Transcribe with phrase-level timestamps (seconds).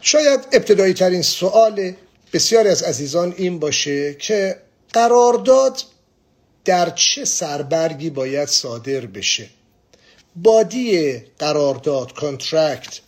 [0.00, 1.92] شاید ابتدایی ترین سوال
[2.32, 4.56] بسیاری از عزیزان این باشه که
[4.92, 5.82] قرارداد
[6.64, 9.48] در چه سربرگی باید صادر بشه.
[10.36, 13.00] body قرارداد contract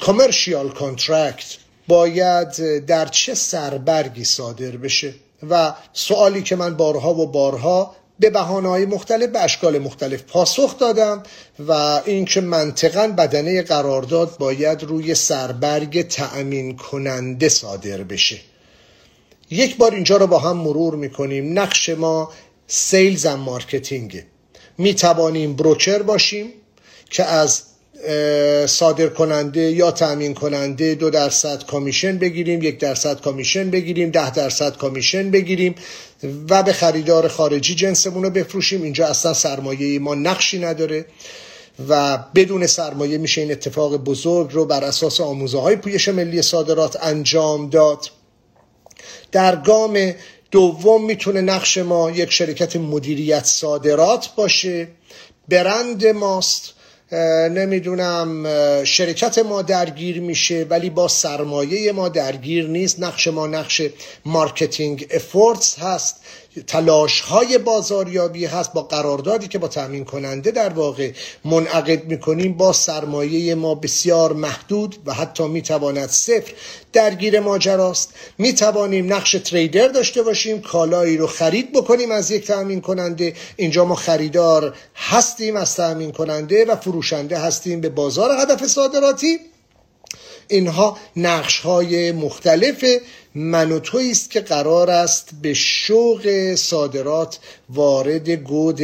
[0.00, 1.56] commercial contract
[1.88, 5.14] باید در چه سربرگی صادر بشه؟
[5.50, 10.78] و سوالی که من بارها و بارها به بهانه های مختلف به اشکال مختلف پاسخ
[10.78, 11.22] دادم
[11.68, 11.72] و
[12.04, 18.38] اینکه منطقا بدنه قرارداد باید روی سربرگ تأمین کننده صادر بشه.
[19.50, 21.58] یک بار اینجا رو با هم مرور می‌کنیم.
[21.58, 22.32] نقش ما
[22.66, 24.26] سیلز و مارکتینگه
[24.78, 26.52] می توانیم بروکر باشیم
[27.10, 27.62] که از
[28.66, 34.76] صادر کننده یا تأمین کننده دو درصد کامیشن بگیریم یک درصد کامیشن بگیریم ده درصد
[34.76, 35.74] کامیشن بگیریم.
[36.50, 38.82] و به خریدار خارجی جنسمون رو بفروشیم.
[38.82, 41.06] اینجا اصلا سرمایه ما نقشی نداره
[41.88, 46.96] و بدون سرمایه میشه این اتفاق بزرگ رو بر اساس آموزه های پویش ملی صادرات
[47.02, 48.10] انجام داد.
[49.32, 50.14] در گام
[50.50, 54.88] دوم می‌تونه نقش ما یک شرکت مدیریت صادرات باشه.
[55.48, 56.75] برند ماست.
[57.12, 58.44] نمی‌دونم
[58.84, 63.00] شرکت ما درگیر میشه ولی با سرمایه ما درگیر نیست.
[63.00, 63.82] نقش ما نقش
[64.24, 66.16] marketing efforts هست.
[66.66, 71.12] تلاش های بازاریابی هست با قراردادی که با تامین کننده در واقع
[71.44, 76.52] منعقد می‌کنیم با سرمایه ما بسیار محدود و حتی می‌تواند صفر
[76.92, 78.14] درگیر ماجراست.
[78.38, 83.34] می‌توانیم نقش تریدر داشته باشیم کالایی رو خرید بکنیم از یک تامین کننده.
[83.56, 89.38] اینجا ما خریدار هستیم از تامین کننده و فروشنده هستیم به بازار هدف صادراتی.
[90.48, 92.84] اینها نقش های مختلف
[93.38, 97.38] من و است که قرار است به شوق صادرات
[97.70, 98.80] وارد گود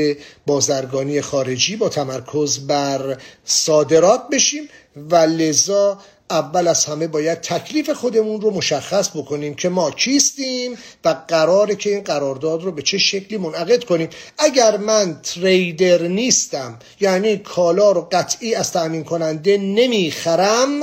[0.47, 5.99] بازرگانی خارجی با تمرکز بر صادرات بشیم و لذا
[6.31, 11.91] اول از همه باید تکلیف خودمون رو مشخص بکنیم که ما کیستیم و قراره که
[11.91, 14.09] این قرارداد رو به چه شکلی منعقد کنیم.
[14.39, 20.81] اگر من تریدر نیستم یعنی کالا رو قطعی از تأمین کننده نمی‌خرم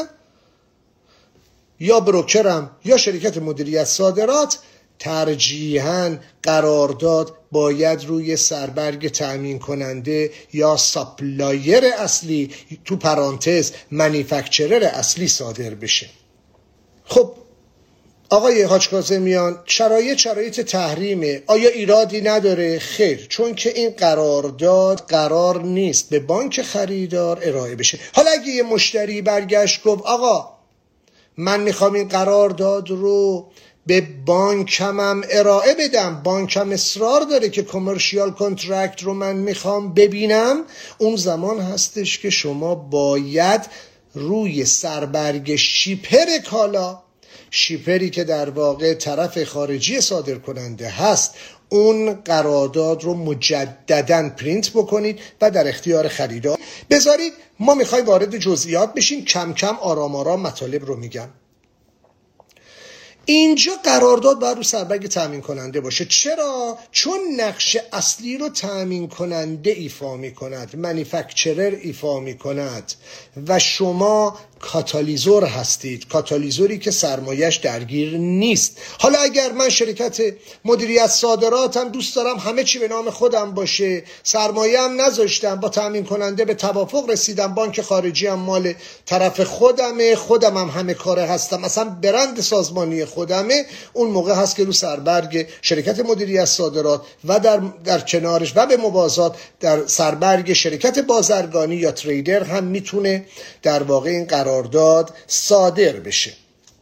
[1.79, 4.59] یا بروکرم یا شرکت مدیریت صادرات
[4.99, 12.51] ترجیحاً قرارداد باید روی سربرگ تأمین کننده یا supplier اصلی
[12.85, 16.09] تو پرانتز manufacturer اصلی صادر بشه.
[17.05, 17.33] خب
[18.29, 21.43] آقای حاج میان شرایط شرایط تحریمه.
[21.47, 27.99] آیا ایرادی نداره؟ خیر چون که این قرارداد قرار نیست به بانک خریدار ارائه بشه.
[28.13, 30.58] حالا اگه یه مشتری برگشت گفت آقا
[31.39, 33.47] من می‌خوام این قرارداد رو
[33.85, 36.21] به بانکمم ارائه بدم.
[36.23, 40.63] بانکم اصرار داره که کمرشیال کنترکت رو من می‌خوام ببینم.
[40.97, 43.61] اون زمان هستش که شما باید
[44.13, 46.99] روی سربرگ شیپر کالا
[47.51, 51.33] شیپری که در واقع طرف خارجی صادر کننده هست
[51.69, 56.59] اون قرارداد رو مجددا پرینت بکنید و در اختیار خریدار
[56.89, 57.33] بذارید.
[57.59, 59.25] ما می‌خوایم وارد جزئیات بشیم.
[59.25, 61.29] کم کم آرام آرام مطالب رو میگم.
[63.29, 66.05] اینجا قرارداد باید رو سربرگ تأمین کننده باشه.
[66.05, 72.93] چرا؟ چون نقش اصلی رو تأمین کننده ایفا می کند منیفکچرر ایفا می کند
[73.47, 78.77] و شما کاتالیزور هستید کاتالیزوری که سرمایش درگیر نیست.
[78.99, 80.21] حالا اگر من شرکت
[80.65, 86.03] مدیریت صادراتم دوست دارم همه چی به نام خودم باشه سرمایه هم نذاشتم با تأمین
[86.03, 88.73] کننده به توافق رسیدم بانک خارجی هم مال
[89.05, 91.61] طرف خودمه خودم هم همه کاره هستم.
[91.61, 93.65] مثلا برند سازمانی خودمه.
[93.93, 98.77] اون موقع هست که رو سربرگ شرکت مدیریت صادرات و در, در کنارش و به
[98.77, 103.25] موازات در سربرگ شرکت بازرگانی یا تریدر هم می‌تونه
[103.63, 106.33] در واقع این قرار قرارداد صادر بشه.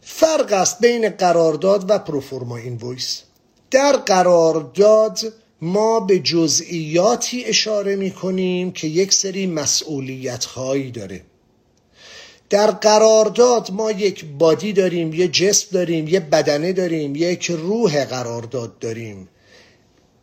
[0.02, 3.22] فرق است بین قرارداد و پروفورما اینوایس
[3.70, 5.20] در قرارداد
[5.62, 11.22] ما به جزئیاتی اشاره می کنیم که یک سری مسئولیت هایی داره.
[12.50, 18.78] در قرارداد ما یک بادی داریم یه جسم داریم یه بدنه داریم یک روح قرارداد
[18.78, 19.28] داریم.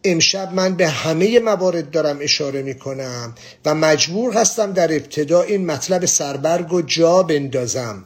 [0.04, 3.36] امشب من به همه موارد دارم اشاره می کنم
[3.66, 8.06] و مجبور هستم در ابتدا این مطلب سربرگ و جا بندازم.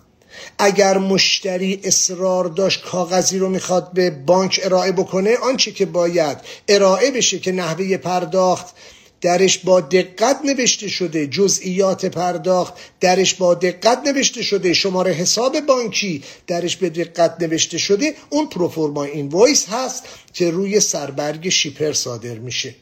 [0.58, 6.38] اگر مشتری اصرار داشت کاغذی رو می‌خواد به بانک ارائه بکنه آنچه که باید
[6.68, 8.76] ارائه بشه که نحوه پرداخت
[9.22, 16.24] درش با دقت نوشته شده جزئیات پرداخت درش با دقت نوشته شده شماره حساب بانکی
[16.48, 22.76] درش به دقت نوشته شده اون پروفورما اینوایس هست که روی سربرگ شیپر صادر میشه.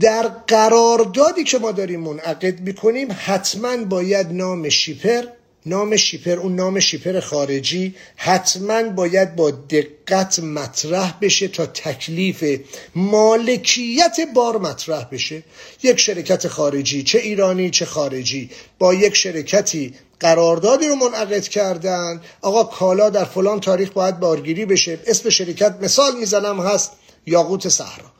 [0.00, 5.24] در قراردادی که ما داریم منعقد می‌کنیم حتما باید نام شیپر
[5.66, 12.60] نام شیپر اون نام شیپر خارجی حتما باید با دقت مطرح بشه تا تکلیف
[12.94, 15.42] مالکیت بار مطرح بشه.
[15.82, 22.20] یک شرکت خارجی چه ایرانی چه خارجی با یک شرکتی قراردادی رو منعقد کردن.
[22.40, 24.98] آقا کالا در فلان تاریخ باید بارگیری بشه.
[25.06, 26.92] اسم شرکت مثال می‌زنم هست
[27.26, 28.11] یاقوت صحرا.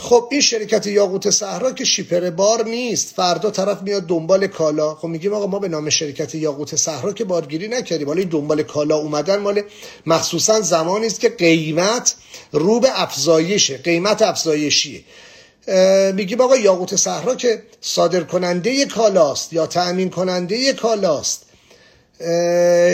[0.00, 4.94] خب این شرکت یاقوت صحرا که شیپر بار نیست فردا طرف میاد دنبال کالا.
[4.94, 8.08] خب میگیم آقا ما به نام شرکت یاقوت صحرا که بارگیری نکردیم.
[8.08, 9.62] حالا دنبال کالا اومدن مال
[10.06, 12.14] مخصوصا زمانی است که قیمت
[12.52, 13.76] رو به افزایشه.
[13.76, 15.04] قیمت افزایشیه.
[16.14, 21.44] میگیم آقا یاقوت صحرا که صادر کننده کالاست یا تأمین کننده کالاست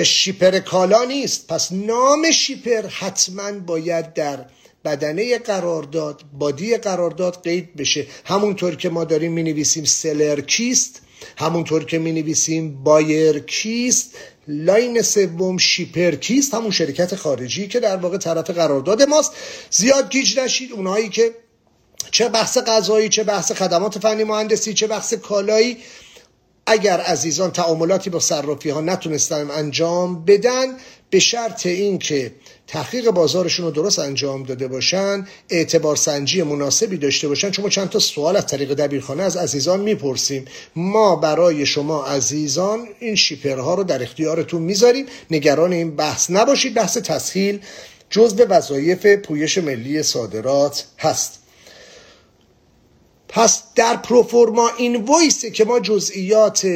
[0.04, 1.46] shipper کالا نیست.
[1.46, 4.44] پس نام shipper حتما باید در
[4.84, 8.06] بدنه قرارداد body قرارداد قید بشه.
[8.24, 11.00] همونطور که ما داریم می نویسیم seller کیست
[11.36, 14.16] همونطور که می نویسیم buyer کیست
[14.48, 19.32] line سوم shipper کیست همون شرکت خارجی که در واقع طرف قرارداد ماست.
[19.70, 21.34] زیاد گیج نشید اونهایی که
[22.10, 25.76] چه بحث غذایی چه بحث خدمات فنی مهندسی چه بحث کالایی
[26.66, 30.66] اگر عزیزان تعاملاتی با صرافی ها نتونستن انجام بدن
[31.10, 32.32] به شرط اینکه
[32.66, 37.88] تحقیق بازارشون رو درست انجام داده باشن اعتبار سنجی مناسبی داشته باشن چون ما چند
[37.88, 40.44] تا سوال از طریق دبیرخانه از عزیزان می‌پرسیم.
[40.76, 45.06] ما برای شما عزیزان این شیپرها رو در اختیارتون می‌ذاریم.
[45.30, 47.60] نگران این بحث نباشید بحث تسهیل
[48.10, 51.43] جزء وظایف پویش ملی صادرات هست.
[53.34, 56.66] پس در پروفورما این واسه که ما جزئیات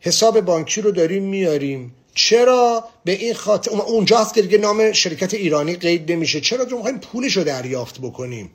[0.00, 1.94] حساب بانکی رو داریم میاریم.
[2.14, 6.40] چرا؟ به این خاطر اونجا هست که دیگه نام شرکت ایرانی قید نمیشه.
[6.40, 8.50] چرا؟ چون می‌خوایم پولش رو دریافت بکنیم.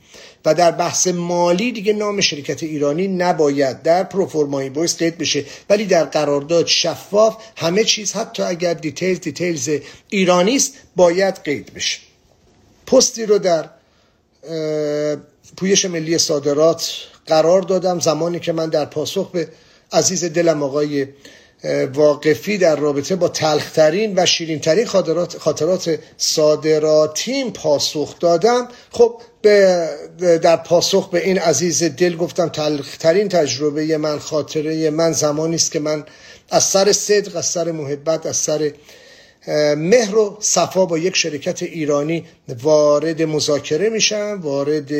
[0.45, 5.45] و در بحث مالی دیگه نام شرکت ایرانی نباید در proforma invoice قید بشه.
[5.69, 9.69] ولی در قرارداد شفاف همه چیز حتی اگر details details
[10.09, 11.99] ایرانی است باید قید بشه.
[12.87, 13.69] پستی رو در
[15.57, 16.91] پویش ملی صادرات
[17.27, 19.47] قرار دادم زمانی که من در پاسخ به
[19.91, 21.07] عزیز دلم آقای
[21.93, 28.67] واقفی در رابطه با تلخترین و شیرینترین خاطرات, خاطرات صادراتیم پاسخ دادم.
[28.91, 29.89] خب به
[30.41, 35.79] در پاسخ به این عزیز دل گفتم تلخترین تجربه من خاطره من زمانی است که
[35.79, 36.03] من
[36.49, 38.71] از سر صدق از سر محبت از سر
[39.77, 42.25] مهر و صفا با یک شرکت ایرانی
[42.63, 44.91] وارد مذاکره میشم وارد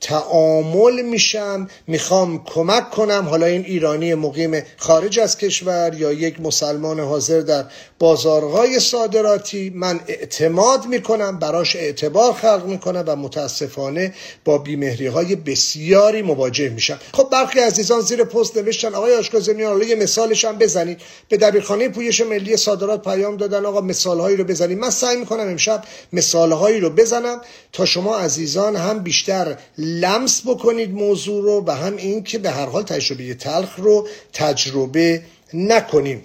[0.00, 3.26] تعامل میشم می‌خوام کمک کنم.
[3.30, 7.64] حالا این ایرانی مقیم خارج از کشور یا یک مسلمان حاضر در
[7.98, 14.14] بازارهای صادراتی من اعتماد می‌کنم براش اعتبار خلق می‌کنم و متاسفانه
[14.44, 16.98] با بیمهری های بسیاری مواجه میشم.
[17.12, 21.00] خب برخی عزیزان زیر پست نوشتن آقای آشکازمیان حالا یه مثالش هم بزنید.
[21.28, 25.84] به دبیرخانه پویش ملی صادرات پیام دادن آقا مثالهایی رو بزنید من سعی می‌کنم امشب
[26.12, 27.40] مثالهایی رو بزنم
[27.72, 32.66] تا شما عزیزان هم بیشتر لمس بکنید موضوع رو و هم این که به هر
[32.66, 35.22] حال تجربه تلخ رو تجربه
[35.54, 36.24] نکنیم.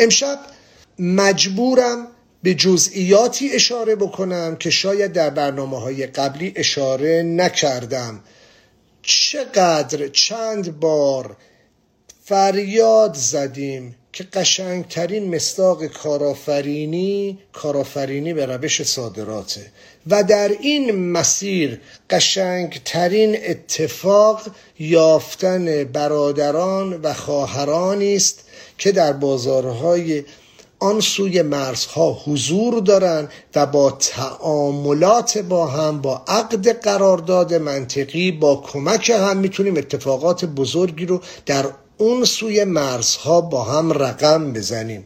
[0.00, 0.38] امشب
[0.98, 2.06] مجبورم
[2.42, 8.20] به جزئیاتی اشاره بکنم که شاید در برنامه های قبلی اشاره نکردم.
[9.02, 11.36] چقدر چند بار
[12.24, 19.60] فریاد زدیم که قشنگترین مصداق کارآفرینی کارآفرینی به روش صادراته.
[20.10, 24.40] و در این مسیر قشنگترین اتفاق
[24.78, 28.44] یافتن برادران و خواهرانی است
[28.78, 30.24] که در بازارهای
[30.78, 38.56] آن سوی مرزها حضور دارند و با تعاملات با هم با عقد قرارداد منطقی با
[38.56, 41.66] کمک هم می‌تونیم اتفاقات بزرگی رو در
[41.98, 45.04] اون سوی مرزها با هم رقم بزنیم.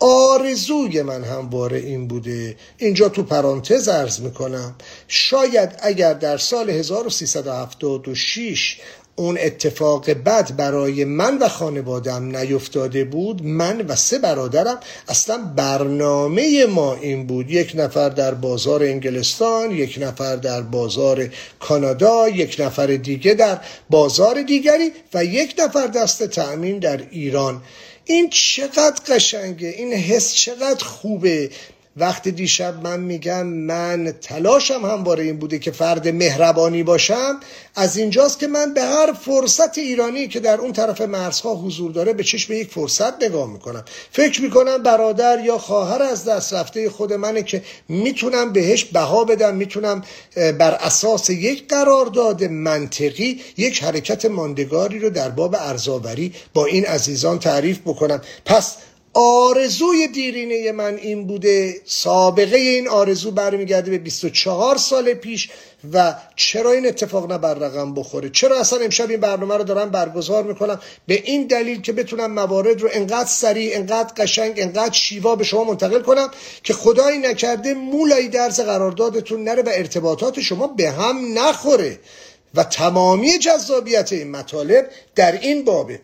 [0.00, 2.56] آرزوی من همواره این بوده.
[2.76, 4.74] اینجا تو پرانتز ارز می‌کنم.
[5.08, 8.78] شاید اگر در سال 1376
[9.20, 14.80] اون اتفاق بد برای من و خانوادم نیفتاده بود من و سه برادرم.
[15.08, 17.50] اصلا برنامه ما این بود.
[17.50, 21.28] یک نفر در بازار انگلستان یک نفر در بازار
[21.60, 23.60] کانادا یک نفر دیگه در
[23.90, 27.62] بازار دیگری و یک نفر دست تأمین در ایران.
[28.04, 31.50] این چقدر قشنگه این حس چقدر خوبه.
[31.96, 37.40] وقت دیشب من میگم من تلاشم همواره این بوده که فرد مهربانی باشم
[37.76, 42.12] از اینجاست که من به هر فرصت ایرانی که در اون طرف مرزها حضور داره
[42.12, 43.84] به چشم یک فرصت نگاه می‌کنم.
[44.12, 49.56] فکر می‌کنم برادر یا خواهر از دست رفته خود منه که می‌تونم بهش بها بدم
[49.56, 50.02] می‌تونم
[50.36, 57.38] بر اساس یک قرارداد منطقی یک حرکت ماندگاری رو در باب ارزاوری با این عزیزان
[57.38, 58.20] تعریف بکنم.
[58.44, 58.76] پس
[59.14, 65.50] آرزوی دیرینه من این بوده سابقه این آرزو برمیگرده به 24 سال پیش
[65.92, 70.44] و چرا این اتفاق نبر رقم بخوره؟ چرا اصلا امشب این برنامه رو دارم برگزار
[70.44, 75.44] می‌کنم؟ به این دلیل که بتونم موارد رو انقدر سریع انقدر قشنگ انقدر شیوا به
[75.44, 76.30] شما منتقل کنم
[76.62, 81.98] که خدایی نکرده مولایی درز قراردادتون نره و ارتباطات شما به هم نخوره.
[82.54, 86.00] و تمامی جذابیت این مطالب در این بابه.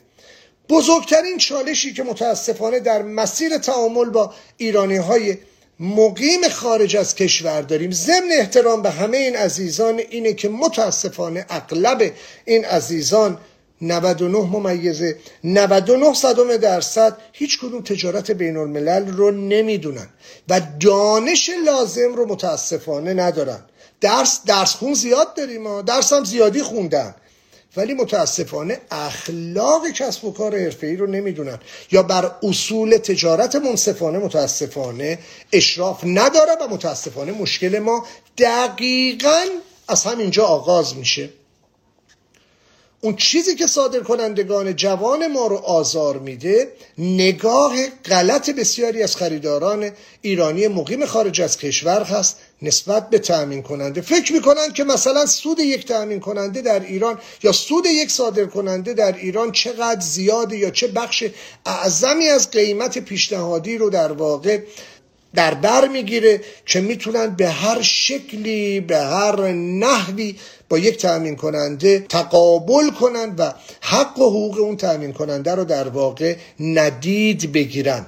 [0.69, 5.37] بزرگترین چالشی که متاسفانه در مسیر تعامل با ایرانی های
[5.81, 7.91] مقیم خارج از کشور داریم.
[7.91, 12.13] ضمن احترام به همه این عزیزان اینه که متاسفانه اغلب
[12.45, 13.39] این عزیزان
[13.81, 20.09] 99 ممیزه 99 صدم درصد هیچ کدوم تجارت بین الملل رو نمی‌دونن
[20.49, 23.61] و دانش لازم رو متاسفانه ندارن.
[24.01, 27.15] درس درس خون زیاد داریم درس هم زیادی خوندن
[27.77, 31.59] ولی متاسفانه اخلاق کسب و کار حرفه‌ای رو نمی‌دونن.
[31.93, 35.19] یا بر اصول تجارت منصفانه متاسفانه
[35.53, 38.07] اشراف نداره و متاسفانه مشکل ما
[38.39, 39.45] دقیقا
[39.89, 41.29] از همینجا آغاز میشه.
[43.01, 49.91] اون چیزی که صادر کنندگان جوان ما رو آزار میده نگاه غلط بسیاری از خریداران
[50.23, 54.01] ایرانی مقیم خارج از کشور هست نسبت به تأمین کننده.
[54.01, 58.95] فکر می‌کنن که مثلا سود یک تأمین کننده در ایران یا سود یک صادر کننده
[58.95, 61.25] در ایران چقدر زیاده یا چه بخش
[61.67, 64.61] اعظمی از قیمت پیشنهادی رو در واقع
[65.35, 70.37] در بر می‌گیره که می‌تونن به هر شکلی به هر نحوی
[70.69, 75.89] با یک تأمین کننده تقابل کنن و حق و حقوق اون تأمین کننده رو در
[75.89, 78.07] واقع ندید بگیرن.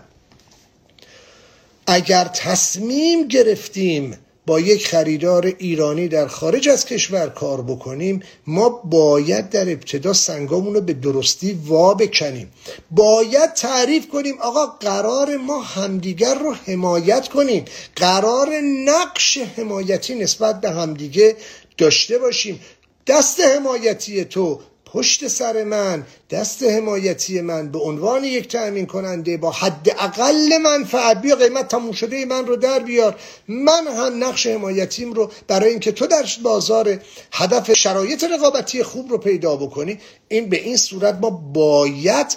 [1.87, 9.51] اگر تصمیم گرفتیم با یک خریدار ایرانی در خارج از کشور کار بکنیم ما باید
[9.51, 12.53] در ابتدا سنگامون رو به درستی وا بکنیم.
[12.91, 17.65] باید تعریف کنیم آقا قرار ما همدیگر رو حمایت کنیم.
[17.97, 18.49] قرار
[18.85, 21.37] نقش حمایتی نسبت به همدیگه
[21.79, 22.61] داشته باشیم.
[23.07, 24.61] دست حمایتی تو
[24.93, 31.21] پشت سر من دست حمایتی من به عنوان یک تأمین کننده با حد اقل منفعت
[31.21, 33.17] بیا قیمت تموم شده من رو در بیار.
[33.49, 36.99] من هم نقش حمایتیم رو برای اینکه تو در بازار
[37.33, 42.37] هدف شرایط رقابتی خوب رو پیدا بکنی این به این صورت ما باید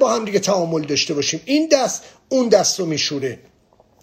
[0.00, 1.40] با هم دیگه تعامل داشته باشیم.
[1.44, 3.38] این دست اون دست رو میشوره.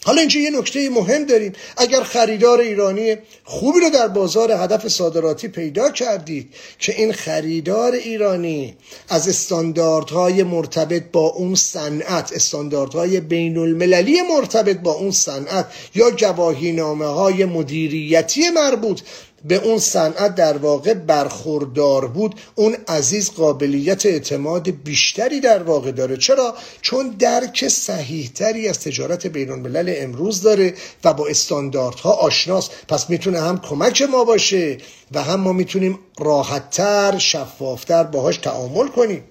[0.06, 1.54] حالا اینجا یه نکته مهم داریم.
[1.78, 8.76] اگر خریدار ایرانی خوبی رو در بازار هدف صادراتی پیدا کردید که این خریدار ایرانی
[9.10, 16.72] از استانداردهای مرتبط با اون صنعت استانداردهای بین المللی مرتبط با اون صنعت یا گواهی
[16.72, 19.02] نامه های مدیریتی مربوط
[19.46, 22.36] به اون صنعت در واقع برخوردار بود.
[22.56, 26.18] اون عزیز قابلیت اعتماد بیشتری در واقع داره.
[26.18, 32.72] چرا؟ چون درک صحیحتری از تجارت بین الملل امروز داره و با استانداردها آشناست.
[32.88, 34.78] پس می‌تونه هم کمک ما باشه
[35.12, 39.24] و هم ما می‌تونیم راحتتر شفافتر باهاش تعامل کنیم.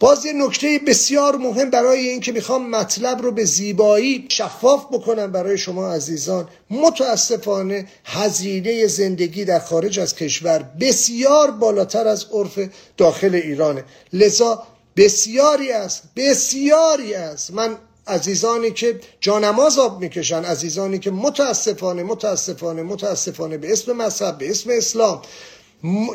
[0.00, 5.58] باز یه نکته بسیار مهم برای اینکه می‌خوام مطلب رو به زیبایی شفاف بکنم برای
[5.58, 6.48] شما عزیزان.
[6.70, 12.58] متاسفانه هزینه زندگی در خارج از کشور بسیار بالاتر از عرف
[12.96, 13.84] داخل ایرانه.
[14.12, 14.62] لذا
[14.96, 17.50] بسیاری است بسیاری است.
[17.50, 24.50] من عزیزانی که جانماز آب می‌کشن عزیزانی که متاسفانه متاسفانه متاسفانه به اسم مذهب به
[24.50, 25.22] اسم اسلام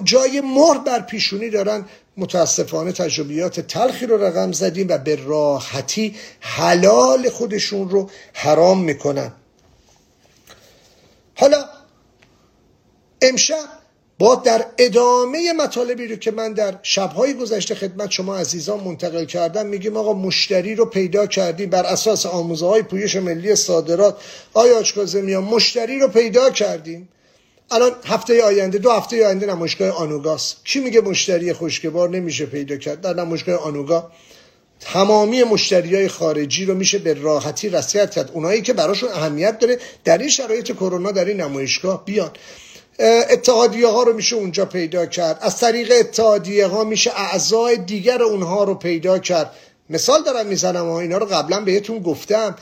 [0.04, 1.86] جای مهر بر پیشونی دارن
[2.18, 9.32] متاسفانه تجربیات تلخی رو رقم زدیم و به راحتی حلال خودشون رو حرام می‌کنن.
[11.36, 11.66] حالا
[13.22, 13.80] امشب
[14.20, 19.66] با در ادامه مطالبی رو که من در شبهای گذشته خدمت شما عزیزان منتقل کردم
[19.66, 24.18] میگیم آقا مشتری رو پیدا کردیم بر اساس آموزه های پویش ملی صادرات.
[24.54, 27.10] آیا آچکازمی مشتری رو پیدا کردیم؟
[27.72, 33.02] الان هفته آینده دو هفته آینده نمایشگاه آنوگاس کی میگه مشتری خوشگوار نمیشه پیدا کرد؟
[33.02, 34.12] در نمایشگاه آنوگا
[34.80, 38.32] تمامی مشتری های خارجی رو میشه به راحتی رسیت کرد.
[38.34, 42.32] اونایی که براشون اهمیت داره در این شرایط کرونا در این نمایشگاه بیان.
[43.30, 45.38] اتحادیه ها رو میشه اونجا پیدا کرد.
[45.42, 49.52] از طریق اتحادیه ها میشه اعضای دیگر اونها رو پیدا کرد.
[49.90, 52.56] مثال دارم می‌زنم و اینا رو قبلا بهتون گفتم.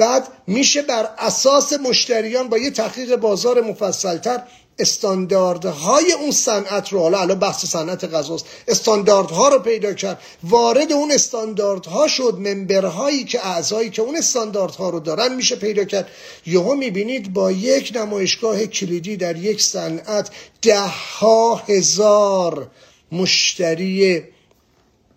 [0.00, 4.42] بعد میشه بر اساس مشتریان با یه تحقیق بازار مفصلتر
[4.78, 10.22] استانداردهای اون صنعت رو حالا الان بحث صنعت غذاست استانداردها رو پیدا کرد.
[10.42, 16.08] وارد اون استانداردها شد ممبرهایی که اعضایی که اون استانداردها رو دارن میشه پیدا کرد.
[16.46, 20.30] یهو می‌بینید با یک نمایشگاه کلیدی در یک صنعت
[20.62, 22.70] ده ها هزار
[23.12, 24.22] مشتری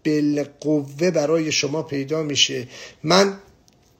[0.05, 2.67] بالقوه برای شما پیدا میشه.
[3.03, 3.39] من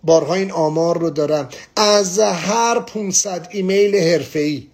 [0.04, 1.50] بارها این آمار رو دارم.
[1.76, 4.68] از هر 500 ایمیل حرفه‌ای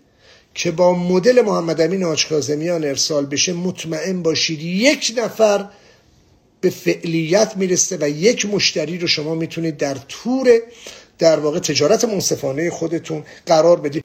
[0.53, 5.69] که با مدل محمد امین آچکازمیان ارسال بشه مطمئن باشید یک نفر
[6.61, 10.59] به فعلیت می‌رسه و یک مشتری رو شما می‌تونید در تور
[11.19, 13.97] در واقع تجارت منصفانه خودتون قرار بدید.